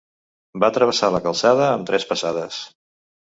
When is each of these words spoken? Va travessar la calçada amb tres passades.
Va 0.63 0.69
travessar 0.77 1.09
la 1.15 1.19
calçada 1.27 1.67
amb 1.75 1.87
tres 1.91 2.09
passades. 2.13 2.61